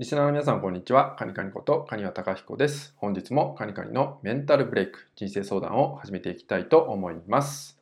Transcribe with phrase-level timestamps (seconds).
[0.00, 1.14] リスナーの皆さん、こんにちは。
[1.18, 2.94] カニカニこと、カニワタカヒコです。
[2.96, 7.78] 本日もカニカニのメンタルブレイク、人生相談を始めていきたいと思います。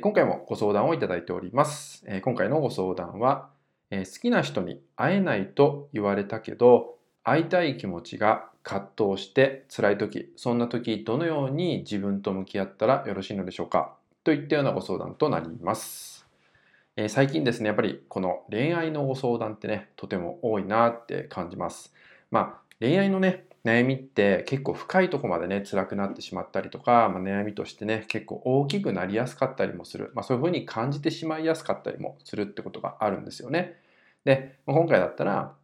[0.00, 2.06] 今回もご相談をいただいております。
[2.22, 3.50] 今回のご相談は、
[3.90, 13.94] 好きな人に会えないと言われたけど、会いたい気持ちが葛藤して辛い時、そんな時、どのように自分と向き合ったらよろしいのでしょうか？
[14.24, 16.15] といったようなご相談となります。
[16.98, 21.92] え最近ですね、やっぱりこの恋愛のご相談ってね、とても多いなって感じます。
[22.30, 30.10] まあ、恋愛のね、悩みって結構深いとこまでね、辛くなってしまったりとか、まあ、悩みとしてね、結構大きくなりやすかったりもする。
[30.14, 33.78] まあ、そういうふうに感じてしまいやすかったりもするってことがあるんですよね。
[34.24, 35.54] で、今回だったら、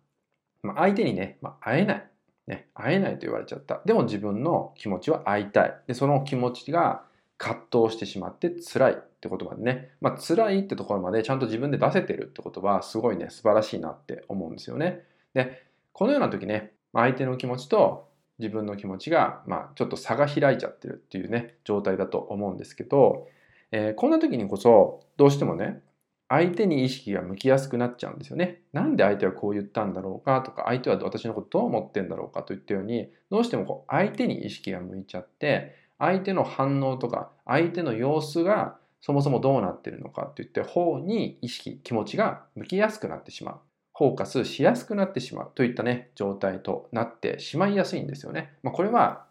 [0.63, 2.07] まあ、相手にね、まあ、会えない。
[2.47, 3.81] ね、会えないと言われちゃった。
[3.87, 5.75] でも自分の気持ちは会いたい。
[5.87, 7.05] で、その気持ちが
[7.39, 15.05] 葛藤してしまって辛いってことまでね、まあ、辛いってところまでちゃんと自分で出せてるってことはすごいね素晴らしいなって思うんですよね。
[15.33, 15.63] で
[15.93, 18.09] このような時ね相手の気持ちと
[18.41, 23.29] 自分の気持ちが、まあ、ちょっと差が開いちゃってるっていうね状態だと思うんですけど、
[23.71, 25.81] えー、こんな時にこそどうしてもね
[26.29, 28.63] 相手に意識が向きやすくなっちゃうんですよね。
[28.73, 43.57] なんで相手はこう言ったんだろうかとか相手は私のことどう思ってんだろうかといったようにどうしてもこう相手に意識が向いちゃって相手の反応とか相手の様子がそもそもどうなってるのかっていって方に意識気持ちが向きやすくなってしまう
[43.95, 48.55] フォーカスしやすくなってしまうといったね状態となってしまいやすいんですよね。
[48.63, 49.27] まあ、これは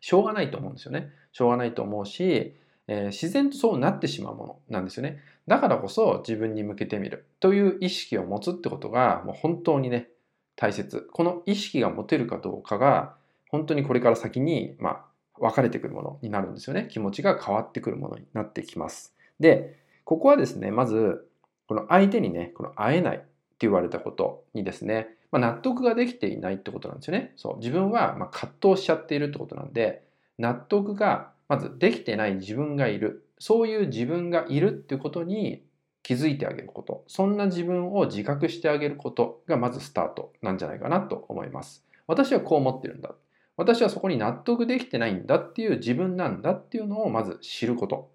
[0.00, 1.12] しょうがないと思うんですよね。
[1.32, 2.56] しょうがないと思うし、
[2.88, 5.20] えー、自然とそうなってしまうものなんですよね。
[5.46, 10.08] だからこそ自分に向けてみるという意識を持つってことがもう本当にね
[10.54, 11.08] 大切。
[11.12, 13.14] この意識が持てるかどうかが
[13.50, 15.04] 本当にこれから先にまあ
[15.40, 16.88] 分かれてくるものになるんですよね。
[16.90, 19.15] 気持ちが変わってくるものになってきます。
[19.40, 21.28] で、ここはですね、まず、
[21.68, 23.26] この相手にね、この会えないって
[23.60, 27.32] 言われたことにですね、まあ、納得ができていないってことなんですよね。
[27.36, 27.58] そう。
[27.58, 30.04] 自分はま葛藤しちゃっているってことなんで、
[30.38, 33.24] 納得がまずできてない自分がいる。
[33.38, 35.62] そういう自分がいるっていうことに
[36.02, 37.04] 気づいてあげること。
[37.08, 41.84] そんな自分を自覚してあげることがまずスタートなんじゃないかなと思います。
[42.06, 43.14] 私はこう思ってるんだ。
[43.56, 48.10] 私はそこに納得できてないんだっていう自分なんだっていうのをまず知ること。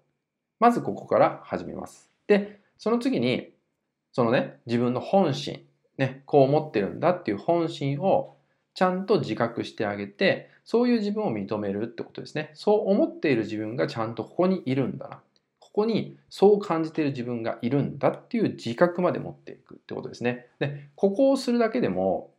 [0.62, 2.08] まずここから始めます。
[2.28, 3.52] で、その次に、
[4.12, 5.66] そのね、自分の本心、
[5.98, 8.36] ね、こう思ってるんだっていう本心を
[8.72, 12.52] ちゃんと自覚してあげて、そういう自分を認めるってことですね。
[12.54, 15.20] そう思っている自分がちゃんとここにいるんだな。
[15.58, 20.46] ここにそう感じている自分がいるんだっていう自覚まで持っていくってことですね。
[20.60, 22.30] で、ここをするだけでも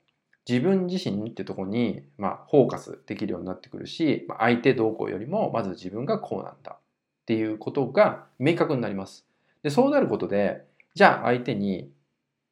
[0.47, 6.77] 自分自身ってとこに、まあ、フォーカスできるようになってくるし、まあ、相手動向よりもまず自分がこうなんだ
[7.23, 9.25] っていうことが明確になります。
[9.63, 10.63] でそうなることで
[10.93, 11.89] じゃあ相手に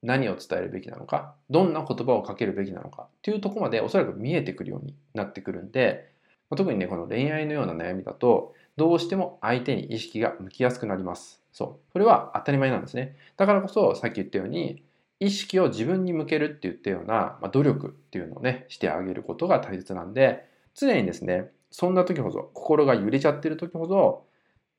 [0.01, 6.09] 何を伝えるべきなのかどんな言葉をかけるべきなのかっていうとこまでおそらく見えてくるようになってくるんで
[6.49, 11.41] 特にねこの恋愛のような悩みだとどうしても相手に意識が向きやすくなります。
[11.51, 11.91] そう。
[11.91, 13.15] それは当たり前なんですね。
[13.37, 14.81] だからこそさっき言ったように
[15.21, 24.25] 意識を自分に向けるって言ったような、まあ、努力っていうのをね、してあげることが大切なんで、常にですね、そんな時ほど、心が揺れちゃってる時ほど、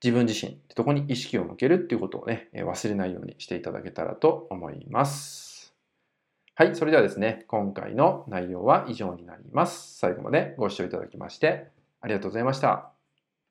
[0.03, 5.73] 自分自身ってとこに意識を向けるっていうことをね、忘れないようにしていただけたらと思います。
[6.55, 9.97] はい、それではですね、今回の内容は以上になります。
[9.97, 11.71] 最後までご視聴いただきまして
[12.01, 12.92] ありがとうございました。